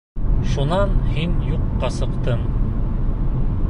[0.53, 2.45] Шунан һин юҡҡа сыҡтың.